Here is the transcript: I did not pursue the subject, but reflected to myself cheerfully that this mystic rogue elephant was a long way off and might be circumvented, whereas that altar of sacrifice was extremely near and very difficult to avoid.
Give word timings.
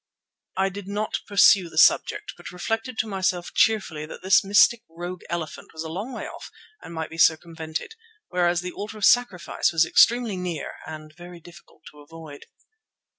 I 0.57 0.69
did 0.69 0.87
not 0.87 1.19
pursue 1.27 1.69
the 1.69 1.77
subject, 1.77 2.33
but 2.35 2.49
reflected 2.49 2.97
to 2.97 3.07
myself 3.07 3.53
cheerfully 3.53 4.07
that 4.07 4.23
this 4.23 4.43
mystic 4.43 4.81
rogue 4.89 5.21
elephant 5.29 5.73
was 5.73 5.83
a 5.83 5.89
long 5.89 6.11
way 6.11 6.25
off 6.27 6.49
and 6.81 6.91
might 6.91 7.11
be 7.11 7.19
circumvented, 7.19 7.93
whereas 8.27 8.61
that 8.61 8.73
altar 8.73 8.97
of 8.97 9.05
sacrifice 9.05 9.71
was 9.71 9.85
extremely 9.85 10.37
near 10.37 10.71
and 10.87 11.15
very 11.15 11.39
difficult 11.39 11.83
to 11.91 11.99
avoid. 11.99 12.47